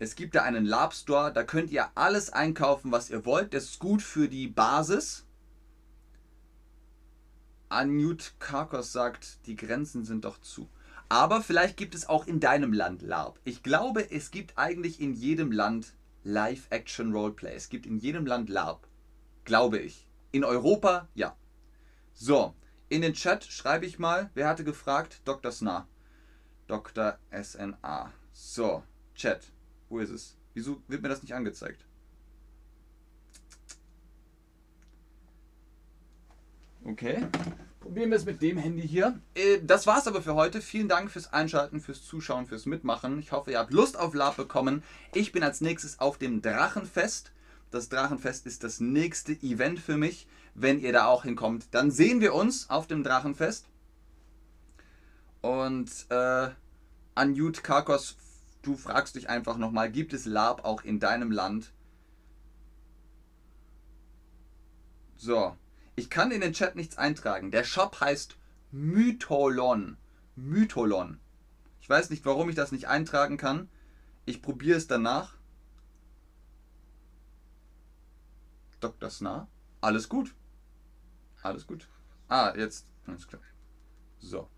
Es 0.04 0.16
gibt 0.16 0.36
da 0.36 0.44
einen 0.44 0.66
Lab 0.66 0.94
Store, 0.94 1.32
da 1.32 1.44
könnt 1.44 1.72
ihr 1.72 1.90
alles 1.96 2.30
einkaufen, 2.30 2.92
was 2.92 3.10
ihr 3.10 3.26
wollt. 3.26 3.54
Das 3.54 3.64
ist 3.64 3.80
gut 3.80 4.02
für 4.02 4.28
die 4.28 4.50
Basis. 4.50 5.26
Anjut 7.70 8.34
Karkos 8.38 8.92
sagt, 8.92 9.48
die 9.48 9.56
Grenzen 9.56 10.04
sind 10.04 10.26
doch 10.26 10.42
zu. 10.42 10.68
Aber 11.08 11.42
vielleicht 11.42 11.78
gibt 11.78 11.96
es 11.96 12.10
auch 12.10 12.28
in 12.28 12.42
deinem 12.42 12.74
Land 12.74 13.02
LARP. 13.02 13.40
Ich 13.46 13.64
glaube, 13.64 14.12
es 14.12 14.30
gibt 14.30 14.58
eigentlich 14.58 15.00
in 15.00 15.14
jedem 15.14 15.54
Land 15.54 15.94
Live-Action-Roleplay. 16.26 17.54
Es 17.56 17.70
gibt 17.70 17.86
in 17.86 17.98
jedem 17.98 18.26
Land 18.26 18.50
LARP. 18.50 18.86
Glaube 19.46 19.80
ich. 19.80 20.06
In 20.34 20.44
Europa, 20.44 21.08
ja. 21.16 21.38
So, 22.14 22.54
in 22.90 23.02
den 23.02 23.14
Chat 23.14 23.46
schreibe 23.46 23.86
ich 23.86 24.00
mal, 24.00 24.30
wer 24.34 24.50
hatte 24.50 24.66
gefragt? 24.66 25.22
Dr. 25.24 25.54
Sna. 25.54 25.88
Dr. 26.68 27.18
SNA. 27.32 28.12
So, 28.34 28.84
Chat. 29.16 29.54
Wo 29.90 30.00
ist 30.00 30.10
es? 30.10 30.36
Wieso 30.54 30.82
wird 30.88 31.02
mir 31.02 31.10
das 31.10 31.22
nicht 31.22 31.34
angezeigt? 31.34 31.86
Okay. 36.86 37.28
Probieren 37.80 38.12
wir 38.12 38.18
es 38.18 38.26
mit 38.26 38.42
dem 38.42 38.58
Handy 38.58 38.88
hier. 38.88 39.20
Äh, 39.36 39.60
das 39.62 39.88
war's 39.88 40.08
aber 40.08 40.22
für 40.22 40.36
heute. 40.36 40.62
Vielen 40.62 40.88
Dank 40.88 41.12
fürs 41.12 41.34
Einschalten, 41.34 41.82
fürs 41.82 42.06
Zuschauen, 42.06 42.46
fürs 42.46 42.66
Mitmachen. 42.66 43.20
Ich 43.20 43.32
hoffe, 43.32 43.52
ihr 43.52 43.60
habt 43.60 43.74
Lust 43.74 43.98
auf 43.98 44.14
Lab 44.14 44.38
bekommen. 44.38 44.84
Ich 45.14 45.32
bin 45.32 45.44
als 45.44 45.60
nächstes 45.62 46.00
auf 46.00 46.18
dem 46.18 46.42
Drachenfest. 46.42 47.32
Das 47.72 47.90
Drachenfest 47.90 48.46
ist 48.46 48.64
das 48.64 48.80
nächste 48.80 49.34
Event 49.34 49.80
für 49.80 49.98
mich. 49.98 50.28
Wenn 50.56 50.80
ihr 50.80 50.94
da 50.94 51.08
auch 51.08 51.24
hinkommt, 51.24 51.68
dann 51.72 51.92
sehen 51.92 52.22
wir 52.22 52.34
uns 52.36 52.70
auf 52.70 52.88
dem 52.88 53.04
Drachenfest. 53.04 53.66
Und 55.42 55.90
äh, 56.10 56.50
Anjut 57.16 57.64
Karkos 57.64 58.16
du 58.64 58.76
fragst 58.76 59.16
dich 59.16 59.30
einfach 59.30 59.58
nochmal, 59.58 59.92
gibt 59.92 60.14
es 60.14 60.26
Lab 60.26 60.66
auch 60.66 60.84
in 60.84 61.00
deinem 61.00 61.32
Land? 61.32 61.72
So, 65.16 65.56
ich 65.96 66.10
kann 66.10 66.32
in 66.32 66.42
den 66.42 66.54
Chat 66.54 66.76
nichts 66.76 66.98
eintragen. 66.98 67.52
Der 67.52 67.64
Shop 67.64 68.02
heißt 68.02 68.36
Mytholon. 68.72 69.98
Mytholon. 70.36 71.20
Ich 71.80 71.90
weiß 71.90 72.10
nicht, 72.10 72.26
warum 72.26 72.50
ich 72.50 72.56
das 72.56 72.72
nicht 72.72 72.88
eintragen 72.88 73.38
kann. 73.38 73.70
Ich 74.26 74.42
probiere 74.42 74.78
es 74.78 74.88
danach. 74.88 75.38
Dr. 78.80 79.10
Snar. 79.10 79.48
Alles 79.82 80.10
gut. 80.10 80.34
Alles 81.42 81.68
gut. 81.68 81.88
Ah, 82.28 82.54
jetzt. 82.56 82.88
Alles 83.06 83.28
klar. 83.28 83.42
So. 84.20 84.50